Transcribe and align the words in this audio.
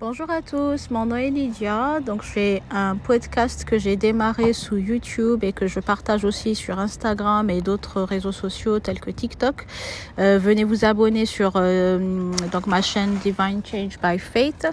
Bonjour 0.00 0.28
à 0.28 0.42
tous, 0.42 0.90
mon 0.90 1.06
nom 1.06 1.14
est 1.14 1.30
Lydia. 1.30 2.00
Donc, 2.00 2.24
je 2.24 2.28
fais 2.28 2.62
un 2.72 2.96
podcast 2.96 3.64
que 3.64 3.78
j'ai 3.78 3.94
démarré 3.94 4.52
sous 4.52 4.76
YouTube 4.76 5.44
et 5.44 5.52
que 5.52 5.68
je 5.68 5.78
partage 5.78 6.24
aussi 6.24 6.56
sur 6.56 6.80
Instagram 6.80 7.48
et 7.48 7.60
d'autres 7.60 8.02
réseaux 8.02 8.32
sociaux 8.32 8.80
tels 8.80 8.98
que 8.98 9.12
TikTok. 9.12 9.64
Euh, 10.18 10.36
venez 10.36 10.64
vous 10.64 10.84
abonner 10.84 11.26
sur 11.26 11.52
euh, 11.54 12.32
donc 12.50 12.66
ma 12.66 12.82
chaîne 12.82 13.14
Divine 13.22 13.62
Change 13.64 14.00
by 14.02 14.18
Faith. 14.18 14.66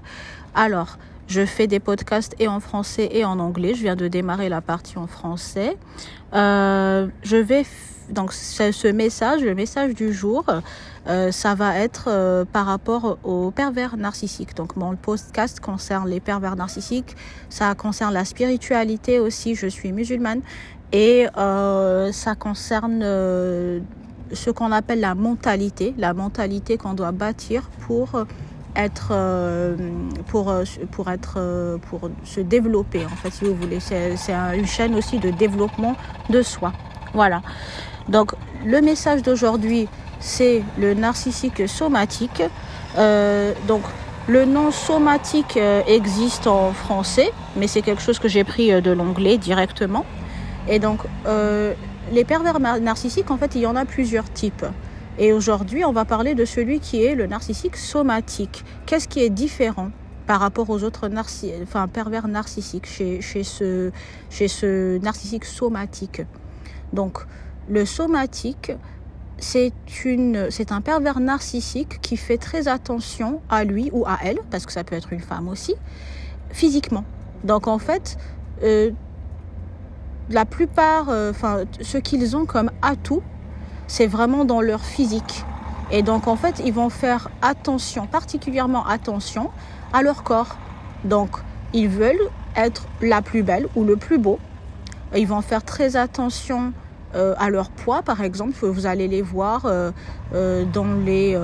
Alors, 0.55 0.97
je 1.27 1.45
fais 1.45 1.67
des 1.67 1.79
podcasts 1.79 2.35
et 2.39 2.47
en 2.47 2.59
français 2.59 3.07
et 3.11 3.23
en 3.23 3.37
anglais. 3.37 3.75
Je 3.75 3.83
viens 3.83 3.95
de 3.95 4.07
démarrer 4.07 4.49
la 4.49 4.61
partie 4.61 4.97
en 4.97 5.05
français. 5.05 5.77
Euh, 6.33 7.07
je 7.21 7.37
vais 7.37 7.63
donc 8.09 8.33
ce 8.33 8.87
message, 8.87 9.41
le 9.41 9.53
message 9.53 9.93
du 9.93 10.13
jour, 10.13 10.45
euh, 11.07 11.31
ça 11.31 11.55
va 11.55 11.77
être 11.77 12.05
euh, 12.07 12.45
par 12.45 12.65
rapport 12.67 13.17
aux 13.23 13.51
pervers 13.51 13.97
narcissiques. 13.97 14.55
Donc 14.55 14.75
mon 14.75 14.95
podcast 14.95 15.59
concerne 15.59 16.07
les 16.07 16.19
pervers 16.19 16.55
narcissiques, 16.55 17.15
ça 17.49 17.73
concerne 17.73 18.13
la 18.13 18.25
spiritualité 18.25 19.19
aussi, 19.19 19.55
je 19.55 19.67
suis 19.67 19.91
musulmane, 19.91 20.41
et 20.91 21.27
euh, 21.37 22.11
ça 22.11 22.35
concerne 22.35 23.01
ce 23.01 24.49
qu'on 24.49 24.71
appelle 24.71 24.99
la 24.99 25.15
mentalité, 25.15 25.95
la 25.97 26.13
mentalité 26.13 26.77
qu'on 26.77 26.93
doit 26.93 27.11
bâtir 27.11 27.69
pour 27.79 28.25
être 28.75 29.13
pour 30.27 30.53
pour 30.91 31.09
être 31.09 31.79
pour 31.89 32.09
se 32.23 32.39
développer 32.39 33.05
en 33.05 33.09
fait 33.09 33.31
si 33.31 33.45
vous 33.45 33.55
voulez. 33.55 33.79
C'est 33.79 34.33
une 34.55 34.67
chaîne 34.67 34.95
aussi 34.95 35.19
de 35.19 35.31
développement 35.31 35.95
de 36.29 36.41
soi. 36.41 36.71
Voilà. 37.13 37.41
Donc 38.07 38.33
le 38.65 38.81
message 38.81 39.21
d'aujourd'hui, 39.21 39.87
c'est 40.21 40.63
le 40.77 40.93
narcissique 40.93 41.67
somatique. 41.67 42.43
Euh, 42.97 43.53
donc 43.67 43.81
le 44.27 44.45
nom 44.45 44.71
somatique 44.71 45.57
euh, 45.57 45.81
existe 45.87 46.47
en 46.47 46.71
français, 46.71 47.31
mais 47.57 47.67
c'est 47.67 47.81
quelque 47.81 48.01
chose 48.01 48.19
que 48.19 48.29
j'ai 48.29 48.43
pris 48.43 48.71
euh, 48.71 48.79
de 48.79 48.91
l'anglais 48.91 49.37
directement. 49.37 50.05
Et 50.69 50.79
donc 50.79 50.99
les 52.11 52.23
pervers 52.23 52.59
narcissiques, 52.59 53.31
en 53.31 53.37
fait, 53.37 53.55
il 53.55 53.61
y 53.61 53.65
en 53.65 53.75
a 53.75 53.85
plusieurs 53.85 54.31
types. 54.31 54.65
Et 55.17 55.33
aujourd'hui, 55.33 55.83
on 55.85 55.91
va 55.91 56.05
parler 56.05 56.35
de 56.35 56.45
celui 56.45 56.79
qui 56.79 57.03
est 57.03 57.15
le 57.15 57.25
narcissique 57.25 57.75
somatique. 57.75 58.63
Qu'est-ce 58.85 59.07
qui 59.07 59.21
est 59.21 59.29
différent 59.29 59.91
par 60.27 60.39
rapport 60.39 60.69
aux 60.69 60.83
autres 60.83 61.09
enfin, 61.63 61.87
pervers 61.87 62.27
narcissiques 62.27 62.85
chez, 62.85 63.21
chez, 63.21 63.43
ce, 63.43 63.91
chez 64.29 64.47
ce 64.47 64.99
narcissique 64.99 65.45
somatique? 65.45 66.21
Donc, 66.93 67.19
le 67.69 67.85
somatique, 67.85 68.71
c'est 69.41 70.71
un 70.71 70.81
pervers 70.81 71.19
narcissique 71.19 71.99
qui 72.01 72.15
fait 72.15 72.37
très 72.37 72.67
attention 72.67 73.41
à 73.49 73.63
lui 73.63 73.89
ou 73.91 74.05
à 74.05 74.19
elle, 74.23 74.39
parce 74.49 74.65
que 74.65 74.71
ça 74.71 74.83
peut 74.83 74.95
être 74.95 75.11
une 75.11 75.19
femme 75.19 75.49
aussi, 75.49 75.75
physiquement. 76.51 77.03
Donc 77.43 77.67
en 77.67 77.79
fait, 77.79 78.17
euh, 78.63 78.91
la 80.29 80.45
plupart, 80.45 81.09
euh, 81.09 81.31
enfin, 81.31 81.63
ce 81.81 81.97
qu'ils 81.97 82.37
ont 82.37 82.45
comme 82.45 82.71
atout, 82.81 83.23
c'est 83.87 84.07
vraiment 84.07 84.45
dans 84.45 84.61
leur 84.61 84.81
physique. 84.81 85.43
Et 85.91 86.03
donc 86.03 86.27
en 86.27 86.35
fait, 86.35 86.61
ils 86.63 86.73
vont 86.73 86.89
faire 86.89 87.29
attention, 87.41 88.07
particulièrement 88.07 88.85
attention 88.85 89.49
à 89.91 90.03
leur 90.03 90.23
corps. 90.23 90.55
Donc 91.03 91.31
ils 91.73 91.89
veulent 91.89 92.29
être 92.55 92.85
la 93.01 93.21
plus 93.21 93.43
belle 93.43 93.67
ou 93.75 93.83
le 93.83 93.97
plus 93.97 94.17
beau. 94.17 94.39
Ils 95.15 95.27
vont 95.27 95.41
faire 95.41 95.63
très 95.63 95.97
attention 95.97 96.73
euh, 97.15 97.33
à 97.37 97.49
leur 97.49 97.69
poids, 97.69 98.01
par 98.01 98.21
exemple. 98.21 98.65
Vous 98.65 98.85
allez 98.85 99.07
les 99.07 99.21
voir 99.21 99.65
euh, 99.65 99.91
euh, 100.33 100.65
dans 100.71 100.93
les 101.05 101.37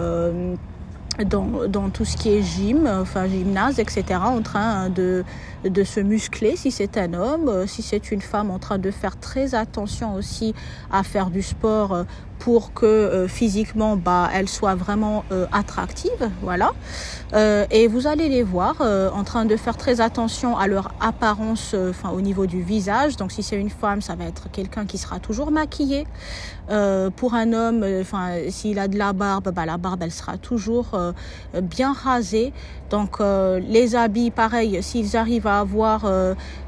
dans, 1.25 1.67
dans, 1.67 1.89
tout 1.89 2.05
ce 2.05 2.15
qui 2.15 2.29
est 2.29 2.43
gym, 2.43 2.87
enfin 2.87 3.25
gymnase, 3.27 3.79
etc., 3.79 4.19
en 4.23 4.43
train 4.43 4.89
de, 4.89 5.23
de 5.63 5.83
se 5.83 5.99
muscler 5.99 6.55
si 6.55 6.69
c'est 6.69 6.95
un 6.95 7.15
homme, 7.15 7.65
si 7.65 7.81
c'est 7.81 8.11
une 8.11 8.21
femme 8.21 8.51
en 8.51 8.59
train 8.59 8.77
de 8.77 8.91
faire 8.91 9.19
très 9.19 9.55
attention 9.55 10.13
aussi 10.13 10.53
à 10.91 11.01
faire 11.01 11.31
du 11.31 11.41
sport 11.41 12.05
pour 12.39 12.73
que 12.73 12.85
euh, 12.85 13.27
physiquement 13.27 13.95
bah 13.95 14.29
elle 14.33 14.47
soit 14.47 14.75
vraiment 14.75 15.23
euh, 15.31 15.45
attractive 15.51 16.29
voilà. 16.41 16.71
Euh, 17.33 17.65
et 17.71 17.87
vous 17.87 18.07
allez 18.07 18.29
les 18.29 18.43
voir 18.43 18.81
en 18.81 19.23
train 19.23 19.45
de 19.45 19.57
faire 19.57 19.75
très 19.75 19.99
attention 20.01 20.57
à 20.57 20.67
leur 20.67 20.93
apparence 21.01 21.75
enfin 21.89 22.11
au 22.11 22.21
niveau 22.21 22.45
du 22.45 22.61
visage. 22.61 23.17
Donc 23.17 23.31
si 23.31 23.43
c'est 23.43 23.57
une 23.57 23.69
femme 23.69 24.01
ça 24.01 24.15
va 24.15 24.25
être 24.25 24.49
quelqu'un 24.51 24.85
qui 24.85 24.97
sera 24.97 25.19
toujours 25.19 25.51
maquillé. 25.51 26.07
Pour 27.15 27.33
un 27.33 27.53
homme 27.53 27.85
enfin 28.01 28.31
s'il 28.49 28.79
a 28.79 28.87
de 28.87 28.97
la 28.97 29.13
barbe 29.13 29.51
bah 29.53 29.65
la 29.65 29.77
barbe 29.77 30.03
elle 30.03 30.11
sera 30.11 30.37
toujours 30.37 30.97
bien 31.61 31.93
rasée. 31.93 32.53
Donc 32.89 33.19
les 33.19 33.95
habits 33.95 34.31
pareil 34.31 34.81
s'ils 34.81 35.17
arrivent 35.17 35.47
à 35.47 35.59
avoir 35.59 36.05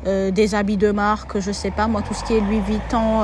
des 0.05 0.55
habits 0.55 0.77
de 0.77 0.91
marque 0.91 1.39
je 1.39 1.51
sais 1.51 1.71
pas 1.71 1.87
moi 1.87 2.01
tout 2.01 2.13
ce 2.13 2.23
qui 2.23 2.33
est 2.33 2.41
Louis 2.41 2.61
Vuitton 2.61 3.23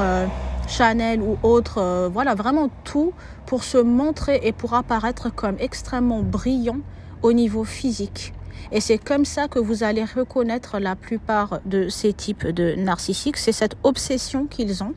Chanel 0.68 1.22
ou 1.22 1.38
autre, 1.44 1.78
euh, 1.80 2.10
voilà, 2.12 2.36
vraiment 2.36 2.70
tout 2.84 3.14
pour 3.46 3.64
se 3.64 3.78
montrer 3.78 4.40
et 4.44 4.52
pour 4.52 4.74
apparaître 4.74 5.34
comme 5.34 5.56
extrêmement 5.60 6.22
brillant 6.22 6.80
au 7.22 7.34
niveau 7.34 7.64
physique. 7.64 8.34
Et 8.72 8.82
c'est 8.82 8.98
comme 8.98 9.26
ça 9.26 9.48
que 9.48 9.60
vous 9.60 9.84
allez 9.84 10.04
reconnaître 10.04 10.80
la 10.80 10.96
plupart 10.96 11.60
de 11.66 11.90
ces 11.90 12.14
types 12.14 12.48
de 12.48 12.76
narcissiques. 12.76 13.38
C'est 13.38 13.52
cette 13.52 13.76
obsession 13.84 14.48
qu'ils 14.48 14.84
ont 14.84 14.94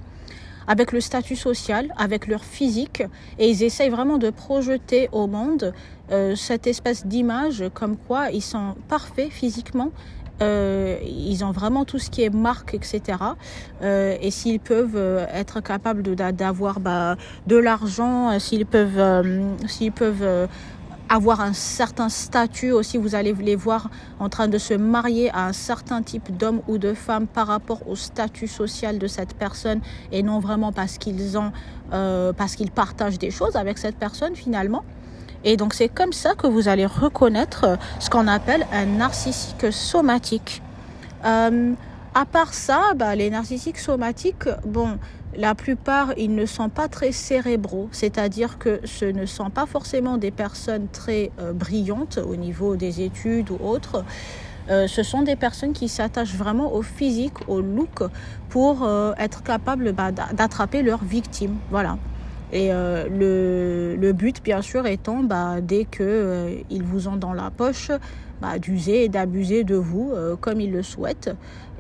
avec 0.67 0.93
le 0.93 1.01
statut 1.01 1.37
social, 1.37 1.93
avec 1.97 2.27
leur 2.27 2.45
physique, 2.45 3.03
et 3.39 3.49
ils 3.49 3.63
essayent 3.63 3.89
vraiment 3.89 4.19
de 4.19 4.29
projeter 4.29 5.09
au 5.13 5.27
monde 5.27 5.73
euh, 6.13 6.37
cette 6.37 6.67
espèce 6.67 7.07
d'image 7.07 7.65
comme 7.73 7.97
quoi 7.97 8.31
ils 8.31 8.43
sont 8.43 8.75
parfaits 8.87 9.31
physiquement 9.31 9.91
euh, 10.41 10.99
ils 11.05 11.45
ont 11.45 11.51
vraiment 11.51 11.85
tout 11.85 11.99
ce 11.99 12.11
qui 12.11 12.23
est 12.23 12.35
marque, 12.35 12.75
etc. 12.75 13.19
Euh, 13.83 14.17
et 14.21 14.31
s'ils 14.31 14.61
peuvent 14.61 14.97
euh, 14.97 15.27
être 15.33 15.61
capables 15.61 16.03
d'avoir 16.15 16.81
bah, 16.81 17.17
de 17.47 17.57
l'argent, 17.57 18.31
euh, 18.31 18.39
s'ils 18.39 18.67
peuvent, 18.67 19.25
peuvent 19.95 20.49
avoir 21.09 21.41
un 21.41 21.55
certain 21.55 22.09
statut 22.09 22.71
aussi, 22.71 22.99
vous 22.99 23.15
allez 23.15 23.33
les 23.33 23.57
voir 23.57 23.91
en 24.21 24.29
train 24.29 24.47
de 24.47 24.59
se 24.59 24.75
marier 24.75 25.31
à 25.31 25.47
un 25.47 25.53
certain 25.53 26.03
type 26.03 26.37
d'homme 26.37 26.61
ou 26.69 26.79
de 26.79 26.93
femme 26.93 27.27
par 27.27 27.47
rapport 27.47 27.89
au 27.89 27.97
statut 27.97 28.47
social 28.47 28.99
de 28.99 29.07
cette 29.07 29.35
personne 29.35 29.81
et 30.13 30.23
non 30.23 30.39
vraiment 30.39 30.71
parce 30.71 30.99
qu'ils 30.99 31.39
parce 31.91 32.57
qu'ils 32.57 32.71
partagent 32.71 33.19
des 33.19 33.31
choses 33.31 33.57
avec 33.57 33.79
cette 33.79 33.97
personne 33.97 34.37
finalement. 34.37 34.85
Et 35.45 35.57
donc 35.57 35.75
c'est 35.75 35.89
comme 35.89 36.13
ça 36.13 36.35
que 36.35 36.47
vous 36.47 36.69
allez 36.69 36.87
reconnaître 36.87 37.65
euh, 37.65 37.77
ce 38.01 38.11
qu'on 38.11 38.27
appelle 38.27 38.67
un 38.73 38.87
narcissique 38.87 39.73
somatique. 39.73 40.63
Euh, 41.25 41.73
à 42.15 42.25
part 42.25 42.55
ça, 42.55 42.95
bah, 42.97 43.15
les 43.15 43.31
narcissiques 43.31 43.79
somatiques, 43.79 44.49
bon, 44.65 44.99
la 45.37 45.55
plupart, 45.55 46.13
ils 46.17 46.35
ne 46.35 46.47
sont 46.47 46.69
pas 46.69 46.89
très 46.89 47.13
cérébraux, 47.13 47.89
c'est-à-dire 47.93 48.59
que 48.59 48.81
ce 48.85 49.05
ne 49.05 49.27
sont 49.27 49.51
pas 49.51 49.67
forcément 49.67 50.17
des 50.17 50.31
personnes 50.31 50.89
très 50.89 51.31
euh, 51.39 51.53
brillantes 51.53 52.19
au 52.19 52.35
niveau 52.35 52.77
des 52.77 53.03
études 53.03 53.51
ou 53.51 53.59
autres. 53.65 54.05
Ce 54.71 55.03
sont 55.03 55.23
des 55.23 55.35
personnes 55.35 55.73
qui 55.73 55.89
s'attachent 55.89 56.35
vraiment 56.35 56.75
au 56.75 56.83
physique, 56.83 57.49
au 57.49 57.63
look, 57.63 58.03
pour 58.51 58.87
être 59.17 59.43
capables 59.43 59.93
bah, 59.93 60.13
d'attraper 60.13 60.83
leurs 60.83 61.03
victimes. 61.03 61.57
Voilà. 61.71 61.97
Et 62.53 62.73
euh, 62.73 63.09
le, 63.09 63.97
le, 63.97 64.13
but, 64.13 64.43
bien 64.43 64.63
sûr, 64.63 64.87
étant, 64.87 65.23
bah, 65.23 65.61
dès 65.61 65.85
qu'ils 65.85 66.07
euh, 66.07 66.63
vous 66.83 67.09
ont 67.09 67.17
dans 67.17 67.35
la 67.35 67.51
poche, 67.51 67.91
bah, 68.41 68.59
d'user 68.59 69.05
et 69.05 69.09
d'abuser 69.09 69.65
de 69.65 69.75
vous 69.75 70.13
euh, 70.15 70.37
comme 70.37 70.61
ils 70.61 70.73
le 70.73 70.83
souhaitent. 70.83 71.31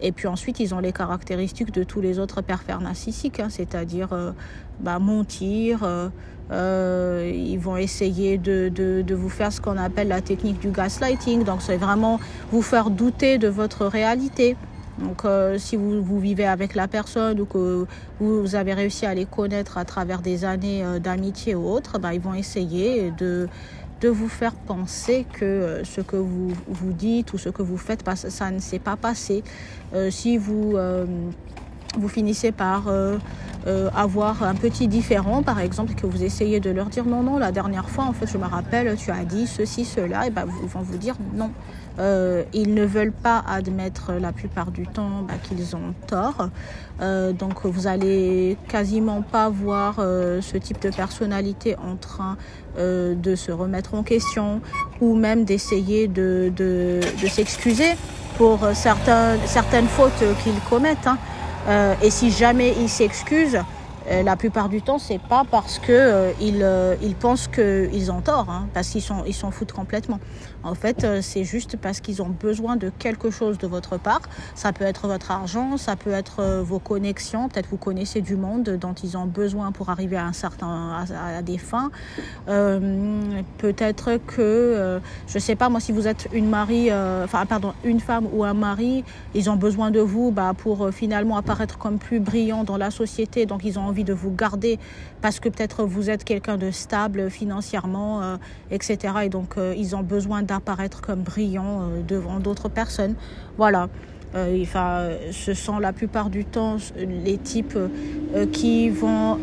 Et 0.02 0.12
puis 0.12 0.28
ensuite, 0.28 0.60
ils 0.60 0.74
ont 0.74 0.80
les 0.80 0.92
caractéristiques 0.92 1.72
de 1.72 1.84
tous 1.84 2.00
les 2.00 2.18
autres 2.18 2.42
pervers 2.42 2.80
narcissiques, 2.80 3.40
hein, 3.40 3.48
c'est-à-dire 3.48 4.12
euh, 4.12 4.32
bah, 4.80 4.98
mentir. 4.98 6.10
Ils 6.50 7.58
vont 7.58 7.76
essayer 7.76 8.38
de, 8.38 8.70
de 8.70 9.14
vous 9.14 9.28
faire 9.28 9.52
ce 9.52 9.60
qu'on 9.60 9.76
appelle 9.76 10.08
la 10.08 10.22
technique 10.22 10.58
du 10.60 10.70
gaslighting. 10.70 11.44
Donc, 11.44 11.60
c'est 11.60 11.76
vraiment 11.76 12.20
vous 12.52 12.62
faire 12.62 12.88
douter 12.88 13.37
de 13.37 13.48
votre 13.48 13.84
réalité. 13.84 14.56
Donc, 14.98 15.24
euh, 15.24 15.58
si 15.58 15.76
vous, 15.76 16.20
vivez 16.20 16.46
avec 16.46 16.74
la 16.74 16.88
personne 16.88 17.40
ou 17.40 17.46
que 17.46 17.86
vous 18.20 18.54
avez 18.54 18.74
réussi 18.74 19.06
à 19.06 19.14
les 19.14 19.26
connaître 19.26 19.78
à 19.78 19.84
travers 19.84 20.20
des 20.20 20.44
années 20.44 20.84
euh, 20.84 20.98
d'amitié 20.98 21.54
ou 21.54 21.68
autre, 21.68 21.98
bah, 21.98 22.14
ils 22.14 22.20
vont 22.20 22.34
essayer 22.34 23.12
de, 23.12 23.48
de 24.00 24.08
vous 24.08 24.28
faire 24.28 24.54
penser 24.54 25.24
que 25.32 25.44
euh, 25.44 25.84
ce 25.84 26.00
que 26.00 26.16
vous, 26.16 26.52
vous 26.66 26.92
dites 26.92 27.32
ou 27.32 27.38
ce 27.38 27.48
que 27.48 27.62
vous 27.62 27.76
faites, 27.76 28.04
ça 28.14 28.50
ne 28.50 28.58
s'est 28.58 28.78
pas 28.80 28.96
passé. 28.96 29.44
Si 30.10 30.36
vous 30.36 30.76
vous 31.98 32.08
finissez 32.08 32.52
par 32.52 32.84
euh, 33.66 33.90
avoir 33.94 34.44
un 34.44 34.54
petit 34.54 34.86
différent, 34.86 35.42
par 35.42 35.60
exemple, 35.60 35.92
que 35.94 36.06
vous 36.06 36.22
essayez 36.22 36.60
de 36.60 36.70
leur 36.70 36.86
dire 36.86 37.04
non, 37.04 37.22
non, 37.22 37.38
la 37.38 37.52
dernière 37.52 37.90
fois, 37.90 38.04
en 38.04 38.12
fait, 38.12 38.26
je 38.26 38.38
me 38.38 38.46
rappelle, 38.46 38.96
tu 38.96 39.10
as 39.10 39.24
dit 39.24 39.46
ceci, 39.46 39.84
cela, 39.84 40.26
et 40.26 40.30
ben, 40.30 40.46
ils 40.62 40.68
vont 40.68 40.80
vous 40.80 40.96
dire 40.96 41.16
non. 41.34 41.50
Euh, 41.98 42.44
ils 42.54 42.72
ne 42.72 42.84
veulent 42.86 43.12
pas 43.12 43.44
admettre 43.46 44.12
la 44.12 44.32
plupart 44.32 44.70
du 44.70 44.86
temps 44.86 45.22
bah, 45.26 45.34
qu'ils 45.42 45.74
ont 45.74 45.92
tort. 46.06 46.48
Euh, 47.00 47.32
donc 47.32 47.66
vous 47.66 47.88
allez 47.88 48.56
quasiment 48.68 49.22
pas 49.22 49.50
voir 49.50 49.96
ce 49.96 50.56
type 50.56 50.80
de 50.80 50.90
personnalité 50.90 51.76
en 51.76 51.96
train 51.96 52.36
de 52.78 53.34
se 53.34 53.50
remettre 53.50 53.94
en 53.94 54.04
question 54.04 54.60
ou 55.00 55.16
même 55.16 55.44
d'essayer 55.44 56.06
de, 56.06 56.52
s'excuser 57.28 57.96
pour 58.36 58.60
certaines 58.72 59.88
fautes 59.88 60.24
qu'ils 60.44 60.60
commettent. 60.70 61.08
Hein. 61.08 61.18
Euh, 61.69 61.94
et 62.03 62.11
si 62.11 62.31
jamais 62.31 62.75
ils 62.81 62.88
s'excusent, 62.88 63.61
euh, 64.11 64.23
la 64.23 64.37
plupart 64.37 64.69
du 64.69 64.81
temps, 64.81 64.99
c'est 64.99 65.20
pas 65.20 65.44
parce 65.50 65.79
que 65.79 65.93
euh, 65.93 66.31
ils, 66.41 66.62
euh, 66.62 66.94
ils, 67.03 67.15
pensent 67.15 67.47
qu'ils 67.47 68.11
ont 68.11 68.23
tort, 68.23 68.49
hein, 68.49 68.69
parce 68.73 68.88
qu'ils 68.88 69.03
s'en 69.03 69.25
ils 69.25 69.35
s'en 69.35 69.50
foutent 69.50 69.73
complètement. 69.73 70.19
En 70.69 70.75
fait, 70.75 71.06
c'est 71.23 71.44
juste 71.44 71.76
parce 71.76 72.00
qu'ils 72.00 72.23
ont 72.23 72.29
besoin 72.29 72.76
de 72.76 72.91
quelque 72.91 73.31
chose 73.31 73.59
de 73.59 73.67
votre 73.67 73.99
part. 73.99 74.23
Ça 74.55 74.73
peut 74.73 74.85
être 74.85 75.09
votre 75.09 75.31
argent, 75.31 75.76
ça 75.76 75.97
peut 75.97 76.11
être 76.11 76.62
vos 76.62 76.79
connexions. 76.79 77.49
Peut-être 77.49 77.69
vous 77.70 77.76
connaissez 77.76 78.20
du 78.20 78.37
monde 78.37 78.65
dont 78.81 78.93
ils 78.93 79.17
ont 79.17 79.26
besoin 79.26 79.73
pour 79.73 79.88
arriver 79.91 80.17
à 80.17 80.26
un 80.26 80.32
certain 80.32 81.05
à, 81.15 81.43
des 81.43 81.59
fins. 81.59 81.91
peut-être 82.47 84.19
que 84.26 85.00
je 85.26 85.38
sais 85.38 85.56
pas 85.56 85.69
moi 85.69 85.81
si 85.81 85.93
vous 85.93 86.06
êtes 86.06 86.29
une 86.32 86.49
mari, 86.49 86.93
enfin 86.93 87.47
pardon, 87.47 87.73
une 87.85 88.00
femme 88.00 88.26
ou 88.32 88.44
un 88.44 88.55
mari, 88.55 89.05
ils 89.35 89.49
ont 89.50 89.56
besoin 89.56 89.91
de 89.91 90.00
vous 90.00 90.31
bah, 90.31 90.53
pour 90.56 90.91
finalement 90.91 91.37
apparaître 91.37 91.79
comme 91.79 91.99
plus 91.99 92.20
brillant 92.20 92.65
dans 92.65 92.76
la 92.76 92.91
société. 92.91 93.47
Donc 93.47 93.65
ils 93.65 93.79
ont 93.79 93.82
envie 93.82 94.05
de 94.05 94.12
vous 94.12 94.31
garder 94.31 94.79
parce 95.20 95.41
que 95.41 95.49
peut-être 95.49 95.85
vous 95.85 96.11
êtes 96.11 96.25
quelqu'un 96.25 96.56
de 96.56 96.70
stable 96.70 97.31
financièrement, 97.31 98.23
euh, 98.23 98.37
etc. 98.70 99.15
Et 99.25 99.29
donc 99.29 99.56
euh, 99.56 99.75
ils 99.76 99.97
ont 99.97 100.03
besoin 100.03 100.43
d'apparaître 100.58 101.00
comme 101.00 101.22
brillant 101.22 101.81
euh, 101.81 102.02
devant 102.06 102.40
d'autres 102.40 102.69
personnes. 102.69 103.14
Voilà. 103.56 103.88
enfin, 104.34 105.08
ce 105.32 105.55
sont 105.55 105.78
la 105.78 105.93
plupart 105.93 106.28
du 106.28 106.44
temps 106.44 106.76
les 106.96 107.38
types 107.38 107.78
qui 108.52 108.90
vont, 108.90 109.38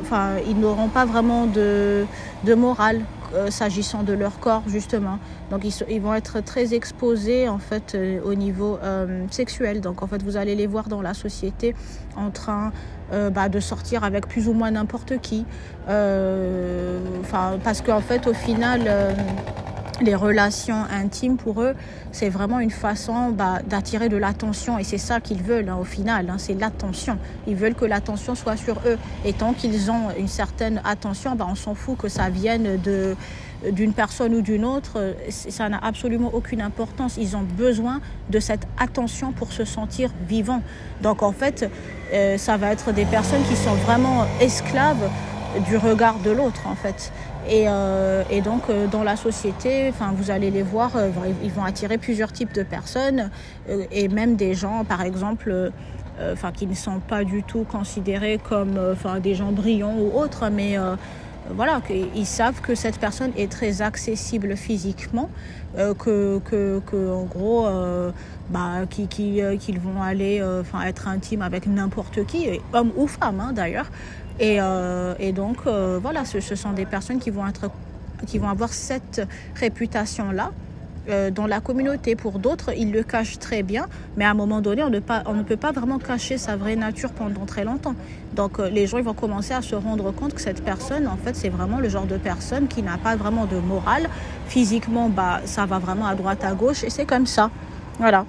enfin, 0.00 0.30
ils 0.48 0.58
n'auront 0.58 0.88
pas 0.88 1.06
vraiment 1.06 1.46
de, 1.46 2.04
de 2.44 2.54
morale 2.54 3.02
euh, 3.34 3.50
s'agissant 3.50 4.04
de 4.04 4.12
leur 4.12 4.38
corps 4.38 4.62
justement. 4.68 5.18
Donc 5.50 5.62
ils, 5.88 6.00
vont 6.00 6.14
être 6.14 6.40
très 6.40 6.72
exposés 6.72 7.48
en 7.48 7.58
fait 7.58 7.94
euh, 7.94 8.20
au 8.24 8.34
niveau 8.34 8.78
euh, 8.82 9.24
sexuel. 9.30 9.80
Donc 9.80 10.02
en 10.02 10.06
fait 10.06 10.22
vous 10.22 10.36
allez 10.36 10.54
les 10.54 10.68
voir 10.68 10.88
dans 10.88 11.02
la 11.02 11.14
société 11.14 11.74
en 12.16 12.30
train 12.30 12.72
bah, 13.32 13.48
de 13.48 13.60
sortir 13.60 14.02
avec 14.02 14.26
plus 14.26 14.48
ou 14.48 14.54
moins 14.54 14.70
n'importe 14.70 15.20
qui. 15.20 15.44
Enfin 15.88 17.58
parce 17.62 17.80
qu'en 17.80 18.00
fait 18.00 18.26
au 18.26 18.32
final 18.32 18.88
les 20.00 20.14
relations 20.14 20.84
intimes 20.90 21.36
pour 21.36 21.62
eux, 21.62 21.74
c'est 22.12 22.28
vraiment 22.28 22.60
une 22.60 22.70
façon 22.70 23.30
bah, 23.30 23.60
d'attirer 23.66 24.08
de 24.08 24.16
l'attention 24.16 24.78
et 24.78 24.84
c'est 24.84 24.98
ça 24.98 25.20
qu'ils 25.20 25.42
veulent 25.42 25.68
hein, 25.68 25.78
au 25.80 25.84
final, 25.84 26.30
hein, 26.30 26.36
c'est 26.38 26.54
l'attention. 26.54 27.18
Ils 27.46 27.56
veulent 27.56 27.74
que 27.74 27.84
l'attention 27.84 28.34
soit 28.34 28.56
sur 28.56 28.80
eux 28.86 28.98
et 29.24 29.32
tant 29.32 29.52
qu'ils 29.52 29.90
ont 29.90 30.10
une 30.18 30.28
certaine 30.28 30.80
attention, 30.84 31.34
bah, 31.34 31.46
on 31.48 31.54
s'en 31.54 31.74
fout 31.74 31.96
que 31.96 32.08
ça 32.08 32.28
vienne 32.28 32.80
de 32.82 33.16
d'une 33.72 33.92
personne 33.94 34.34
ou 34.34 34.42
d'une 34.42 34.64
autre, 34.64 35.14
ça 35.30 35.68
n'a 35.70 35.78
absolument 35.78 36.30
aucune 36.34 36.60
importance. 36.60 37.16
Ils 37.16 37.36
ont 37.36 37.42
besoin 37.56 38.00
de 38.28 38.38
cette 38.38 38.66
attention 38.78 39.32
pour 39.32 39.52
se 39.52 39.64
sentir 39.64 40.10
vivants. 40.28 40.62
Donc 41.02 41.22
en 41.22 41.32
fait, 41.32 41.70
euh, 42.12 42.36
ça 42.36 42.56
va 42.56 42.72
être 42.72 42.92
des 42.92 43.06
personnes 43.06 43.42
qui 43.44 43.56
sont 43.56 43.74
vraiment 43.74 44.26
esclaves 44.40 45.08
du 45.60 45.76
regard 45.76 46.18
de 46.18 46.30
l'autre 46.30 46.66
en 46.66 46.74
fait. 46.74 47.12
Et, 47.48 47.64
euh, 47.68 48.22
et 48.30 48.40
donc 48.40 48.62
euh, 48.68 48.86
dans 48.86 49.02
la 49.02 49.16
société, 49.16 49.92
vous 50.16 50.30
allez 50.30 50.50
les 50.50 50.62
voir, 50.62 50.92
euh, 50.96 51.10
ils 51.42 51.52
vont 51.52 51.64
attirer 51.64 51.98
plusieurs 51.98 52.32
types 52.32 52.54
de 52.54 52.62
personnes 52.62 53.30
et 53.90 54.08
même 54.08 54.36
des 54.36 54.54
gens, 54.54 54.84
par 54.84 55.02
exemple, 55.02 55.72
enfin 56.32 56.52
qui 56.52 56.66
ne 56.66 56.74
sont 56.74 57.00
pas 57.00 57.24
du 57.24 57.42
tout 57.42 57.64
considérés 57.64 58.38
comme, 58.48 58.78
des 59.22 59.34
gens 59.34 59.52
brillants 59.52 59.96
ou 59.98 60.18
autres, 60.18 60.48
mais 60.50 60.76
voilà, 61.50 61.80
ils 62.14 62.26
savent 62.26 62.60
que 62.60 62.74
cette 62.74 62.98
personne 62.98 63.32
est 63.36 63.50
très 63.50 63.82
accessible 63.82 64.56
physiquement, 64.56 65.28
euh, 65.76 65.92
que, 65.92 66.38
que, 66.38 66.80
que, 66.86 67.12
en 67.12 67.24
gros, 67.24 67.66
bah, 68.50 68.86
qu'ils 68.88 69.08
qui, 69.08 69.40
qui, 69.58 69.72
vont 69.76 70.02
aller, 70.02 70.42
enfin, 70.60 70.82
être 70.82 71.08
intimes 71.08 71.42
avec 71.42 71.66
n'importe 71.66 72.24
qui, 72.26 72.48
homme 72.72 72.92
ou 72.96 73.06
femme 73.06 73.40
hein, 73.40 73.52
d'ailleurs, 73.52 73.90
et, 74.40 74.60
euh, 74.60 75.14
et 75.18 75.32
donc, 75.32 75.58
euh, 75.66 75.98
voilà, 76.02 76.24
ce, 76.24 76.40
ce, 76.40 76.54
sont 76.54 76.72
des 76.72 76.86
personnes 76.86 77.18
qui 77.18 77.30
vont, 77.30 77.46
être, 77.46 77.70
qui 78.26 78.38
vont 78.38 78.48
avoir 78.48 78.72
cette 78.72 79.26
réputation-là 79.54 80.50
euh, 81.08 81.30
dans 81.30 81.46
la 81.46 81.60
communauté. 81.60 82.16
Pour 82.16 82.40
d'autres, 82.40 82.72
ils 82.76 82.90
le 82.90 83.04
cachent 83.04 83.38
très 83.38 83.62
bien, 83.62 83.86
mais 84.16 84.24
à 84.24 84.30
un 84.30 84.34
moment 84.34 84.60
donné, 84.60 84.82
on 84.82 84.90
ne, 84.90 84.98
pas, 84.98 85.22
on 85.26 85.34
ne 85.34 85.42
peut 85.42 85.56
pas 85.56 85.70
vraiment 85.70 85.98
cacher 85.98 86.36
sa 86.36 86.56
vraie 86.56 86.74
nature 86.74 87.12
pendant 87.12 87.46
très 87.46 87.64
longtemps. 87.64 87.94
Donc, 88.34 88.58
les 88.58 88.88
gens 88.88 88.98
ils 88.98 89.04
vont 89.04 89.14
commencer 89.14 89.54
à 89.54 89.62
se 89.62 89.76
rendre 89.76 90.10
compte 90.10 90.34
que 90.34 90.40
cette 90.40 90.64
personne, 90.64 91.06
en 91.06 91.16
fait, 91.16 91.36
c'est 91.36 91.50
vraiment 91.50 91.78
le 91.78 91.88
genre 91.88 92.06
de 92.06 92.16
personne 92.16 92.66
qui 92.66 92.82
n'a 92.82 92.98
pas 92.98 93.14
vraiment 93.14 93.46
de 93.46 93.58
morale. 93.58 94.08
Physiquement, 94.48 95.08
bah, 95.08 95.42
ça 95.44 95.66
va 95.66 95.78
vraiment 95.78 96.06
à 96.06 96.16
droite, 96.16 96.42
à 96.42 96.54
gauche, 96.54 96.82
et 96.82 96.90
c'est 96.90 97.06
comme 97.06 97.26
ça. 97.26 97.50
Voilà. 97.98 98.24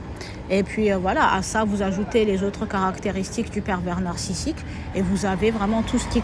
Et 0.49 0.63
puis 0.63 0.91
euh, 0.91 0.97
voilà, 0.97 1.33
à 1.33 1.41
ça, 1.41 1.63
vous 1.63 1.81
ajoutez 1.81 2.25
les 2.25 2.43
autres 2.43 2.67
caractéristiques 2.67 3.51
du 3.51 3.61
pervers 3.61 3.99
narcissique 3.99 4.57
et 4.93 5.01
vous 5.01 5.25
avez 5.25 5.51
vraiment 5.51 5.81
tout 5.81 5.97
ce 5.97 6.07
qui 6.07 6.21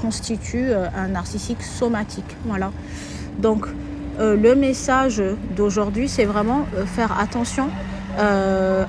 constitue 0.00 0.70
euh, 0.70 0.86
un 0.96 1.08
narcissique 1.08 1.62
somatique. 1.62 2.36
Voilà. 2.44 2.70
Donc, 3.38 3.66
euh, 4.20 4.36
le 4.36 4.54
message 4.54 5.20
d'aujourd'hui, 5.56 6.08
c'est 6.08 6.24
vraiment 6.24 6.66
faire 6.86 7.18
attention. 7.18 7.68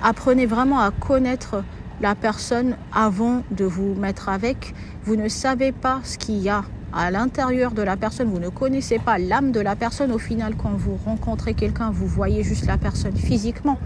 Apprenez 0.04 0.46
vraiment 0.46 0.80
à 0.80 0.92
connaître 0.92 1.64
la 2.00 2.14
personne 2.14 2.78
avant 2.94 3.42
de 3.50 3.66
vous 3.66 3.96
mettre 3.96 4.30
avec. 4.30 4.76
Vous 5.04 5.16
ne 5.16 5.28
savez 5.30 5.72
pas 5.72 6.00
ce 6.04 6.20
qu'il 6.20 6.38
y 6.38 6.50
a 6.50 6.64
à 6.96 7.12
l'intérieur 7.12 7.72
de 7.72 7.82
la 7.82 7.98
personne, 7.98 8.30
vous 8.30 8.40
ne 8.40 8.48
connaissez 8.50 9.00
pas 9.00 9.18
l'âme 9.18 9.52
de 9.52 9.60
la 9.60 9.76
personne. 9.76 10.12
Au 10.14 10.18
final, 10.18 10.56
quand 10.56 10.72
vous 10.72 10.98
rencontrez 11.04 11.54
quelqu'un, 11.54 11.92
vous 11.92 12.08
voyez 12.08 12.42
juste 12.42 12.66
la 12.66 12.78
personne 12.78 13.16
physiquement 13.18 13.78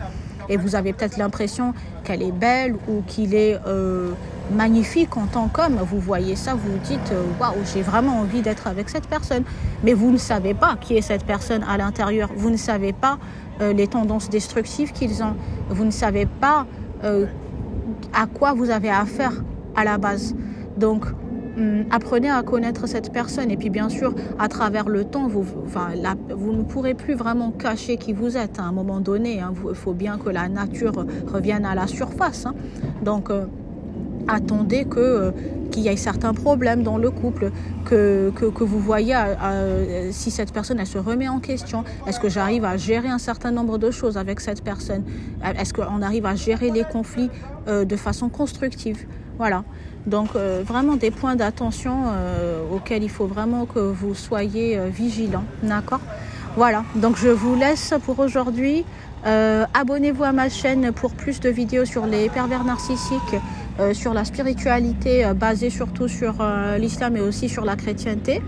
et 0.48 0.58
vous 0.58 0.76
avez 0.76 0.94
peut-être 0.94 1.18
l'impression 1.18 1.74
qu'elle 2.04 2.22
est 2.22 2.32
belle 2.32 2.76
ou 2.88 3.02
qu'il 3.06 3.34
est 3.34 3.60
euh, 3.68 4.12
magnifique 4.52 5.18
en 5.18 5.26
tant 5.26 5.48
qu'homme. 5.48 5.78
Vous 5.90 6.00
voyez 6.00 6.36
ça, 6.36 6.54
vous 6.54 6.72
vous 6.72 6.78
dites 6.84 7.12
euh, 7.12 7.24
waouh, 7.40 7.56
j'ai 7.74 7.82
vraiment 7.82 8.20
envie 8.20 8.42
d'être 8.42 8.68
avec 8.68 8.90
cette 8.90 9.08
personne. 9.08 9.44
Mais 9.84 9.94
vous 9.94 10.12
ne 10.12 10.18
savez 10.18 10.54
pas 10.54 10.76
qui 10.80 10.96
est 10.96 11.02
cette 11.02 11.26
personne 11.26 11.64
à 11.64 11.78
l'intérieur. 11.78 12.30
Vous 12.36 12.52
ne 12.52 12.58
savez 12.58 12.94
pas 12.94 13.18
euh, 13.62 13.74
les 13.74 13.88
tendances 13.88 14.30
destructives 14.30 14.92
qu'ils 14.92 15.24
ont. 15.24 15.36
Vous 15.70 15.86
ne 15.86 15.92
savez 15.92 16.26
pas 16.26 16.66
à 17.02 18.26
quoi 18.26 18.52
vous 18.52 18.70
avez 18.70 18.90
affaire 18.90 19.32
à 19.74 19.86
la 19.86 19.98
base. 19.98 20.36
Donc, 20.76 21.06
apprenez 21.92 22.30
à 22.30 22.42
connaître 22.44 22.88
cette 22.88 23.12
personne 23.12 23.52
et 23.52 23.58
puis 23.58 23.70
bien 23.70 23.90
sûr 23.90 24.14
à 24.38 24.48
travers 24.48 24.88
le 24.88 25.04
temps 25.04 25.28
vous, 25.28 25.46
ne 25.46 26.64
pourrez 26.64 26.94
plus 26.94 27.14
vraiment 27.14 27.52
cacher 27.52 27.98
qui 27.98 28.14
vous 28.14 28.38
êtes 28.38 28.60
à 28.60 28.64
un 28.64 28.72
moment 28.72 29.00
donné 29.00 29.36
il 29.36 29.40
hein. 29.40 29.54
faut 29.74 29.94
bien 29.94 30.18
que 30.18 30.30
la 30.30 30.48
nature 30.48 31.06
revienne 31.28 31.66
à 31.66 31.76
la 31.76 31.88
surface 31.88 32.46
hein. 32.46 32.56
donc 33.04 33.30
euh, 33.30 33.46
attendez 34.28 34.86
que 34.86 35.00
euh, 35.00 35.32
qu'il 35.72 35.84
y 35.84 35.88
ait 35.88 35.98
certains 35.98 36.34
problèmes 36.34 36.82
dans 36.82 36.98
le 36.98 37.12
couple 37.12 37.52
que, 37.86 38.32
que, 38.36 38.64
vous 38.64 38.80
voyez 38.80 39.16
euh, 39.16 40.10
si 40.12 40.32
cette 40.32 40.52
personne 40.52 40.80
elle 40.80 40.88
se 40.88 40.98
remet 40.98 41.28
en 41.28 41.40
question 41.40 41.84
est-ce 42.08 42.20
que 42.20 42.28
j'arrive 42.28 42.66
à 42.66 42.76
gérer 42.76 43.10
un 43.10 43.20
certain 43.20 43.52
nombre 43.52 43.78
de 43.78 43.92
choses 43.92 44.18
avec 44.18 44.40
cette 44.40 44.64
personne? 44.64 45.04
Est-ce 45.44 45.74
qu'on 45.74 46.02
arrive 46.02 46.26
à 46.26 46.34
gérer 46.34 46.72
les 46.72 46.84
conflits 46.84 47.30
de 47.68 47.96
façon 47.96 48.30
constructive? 48.30 49.06
Voilà 49.40 49.64
donc 50.06 50.30
euh, 50.36 50.64
vraiment 50.66 50.96
des 50.96 51.12
points 51.12 51.36
d'attention 51.36 52.06
euh, 52.08 52.62
auxquels 52.72 53.04
il 53.04 53.10
faut 53.10 53.28
vraiment 53.28 53.66
que 53.66 53.80
vous 53.80 54.16
soyez 54.16 54.78
euh, 54.78 54.88
vigilants. 54.88 55.44
D'accord? 55.64 56.02
Voilà, 56.56 56.84
donc 56.96 57.18
je 57.18 57.30
vous 57.30 57.56
laisse 57.56 57.94
pour 58.06 58.20
aujourd'hui. 58.20 58.84
Abonnez-vous 59.24 60.24
à 60.24 60.32
ma 60.32 60.50
chaîne 60.50 60.94
pour 60.94 61.12
plus 61.12 61.42
de 61.42 61.50
vidéos 61.50 61.84
sur 61.86 62.06
les 62.06 62.30
pervers 62.30 62.64
narcissiques, 62.64 63.36
sur 63.94 64.14
la 64.14 64.24
spiritualité 64.24 65.30
basée 65.36 65.70
surtout 65.70 66.08
sur 66.08 66.36
l'islam 66.80 67.18
et 67.18 67.22
aussi 67.22 67.50
sur 67.50 67.66
la 67.66 67.76
chrétienté. 67.76 68.42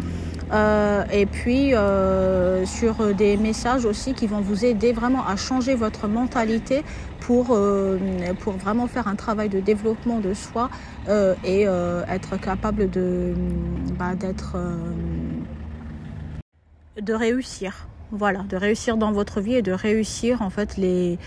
Euh, 0.52 1.04
et 1.12 1.26
puis 1.26 1.74
euh, 1.74 2.66
sur 2.66 3.14
des 3.16 3.38
messages 3.38 3.86
aussi 3.86 4.14
qui 4.14 4.28
vont 4.28 4.42
vous 4.42 4.66
aider 4.66 4.92
vraiment 4.92 5.26
à 5.26 5.36
changer 5.36 5.76
votre 5.76 6.08
mentalité 6.08 6.84
pour, 7.22 7.48
euh, 7.52 7.98
pour 8.40 8.54
vraiment 8.54 8.88
faire 8.88 9.08
un 9.08 9.16
travail 9.16 9.48
de 9.48 9.60
développement 9.60 10.20
de 10.20 10.34
soi 10.34 10.70
et 11.44 11.64
être 11.64 12.40
capable 12.40 12.90
de 12.90 13.34
bah, 13.98 14.16
d'être 14.16 14.58
de 17.02 17.14
réussir. 17.14 17.88
Voilà, 18.14 18.40
de 18.50 18.58
réussir 18.58 18.98
dans 18.98 19.14
votre 19.14 19.40
vie 19.40 19.56
et 19.56 19.62
de 19.62 19.72
réussir 19.72 20.42
en 20.42 20.50
fait 20.50 20.78
les 20.78 21.18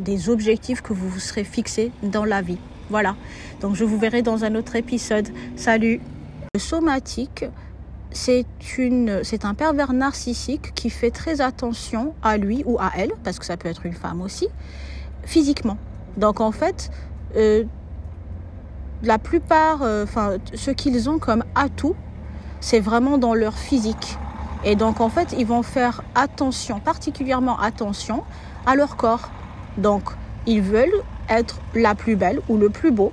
des 0.00 0.30
objectifs 0.30 0.80
que 0.80 0.92
vous 0.92 1.08
vous 1.08 1.20
serez 1.20 1.44
fixés 1.44 1.92
dans 2.02 2.24
la 2.24 2.40
vie. 2.40 2.58
Voilà. 2.90 3.16
Donc 3.60 3.74
je 3.74 3.84
vous 3.84 3.98
verrai 3.98 4.22
dans 4.22 4.44
un 4.44 4.54
autre 4.54 4.76
épisode. 4.76 5.28
Salut. 5.56 6.00
Le 6.54 6.60
somatique, 6.60 7.46
c'est 8.12 8.46
un 9.42 9.54
pervers 9.54 9.92
narcissique 9.92 10.72
qui 10.74 10.88
fait 10.88 11.10
très 11.10 11.40
attention 11.40 12.14
à 12.22 12.36
lui 12.36 12.62
ou 12.64 12.78
à 12.78 12.92
elle, 12.96 13.10
parce 13.24 13.40
que 13.40 13.44
ça 13.44 13.56
peut 13.56 13.68
être 13.68 13.86
une 13.86 13.92
femme 13.92 14.20
aussi, 14.20 14.46
physiquement. 15.24 15.76
Donc 16.16 16.40
en 16.40 16.52
fait, 16.52 16.92
euh, 17.34 17.64
la 19.02 19.18
plupart, 19.18 19.82
euh, 19.82 20.04
enfin, 20.04 20.36
ce 20.54 20.70
qu'ils 20.70 21.10
ont 21.10 21.18
comme 21.18 21.42
atout, 21.56 21.96
c'est 22.60 22.78
vraiment 22.78 23.18
dans 23.18 23.34
leur 23.34 23.58
physique. 23.58 24.16
Et 24.62 24.76
donc 24.76 25.00
en 25.00 25.08
fait, 25.08 25.34
ils 25.36 25.46
vont 25.46 25.64
faire 25.64 26.04
attention, 26.14 26.78
particulièrement 26.78 27.58
attention 27.58 28.22
à 28.64 28.76
leur 28.76 28.96
corps. 28.96 29.28
Donc 29.76 30.04
ils 30.46 30.62
veulent 30.62 31.02
être 31.28 31.58
la 31.74 31.96
plus 31.96 32.14
belle 32.14 32.40
ou 32.48 32.58
le 32.58 32.70
plus 32.70 32.92
beau 32.92 33.12